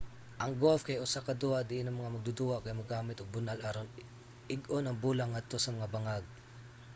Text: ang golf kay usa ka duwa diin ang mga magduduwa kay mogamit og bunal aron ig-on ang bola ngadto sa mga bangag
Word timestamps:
ang 0.43 0.51
golf 0.63 0.81
kay 0.87 1.01
usa 1.05 1.19
ka 1.27 1.33
duwa 1.41 1.59
diin 1.69 1.87
ang 1.87 1.97
mga 1.99 2.13
magduduwa 2.15 2.55
kay 2.63 2.73
mogamit 2.79 3.17
og 3.19 3.33
bunal 3.33 3.59
aron 3.69 3.89
ig-on 4.55 4.85
ang 4.85 4.97
bola 5.03 5.23
ngadto 5.27 5.57
sa 5.61 5.73
mga 5.75 5.91
bangag 5.93 6.25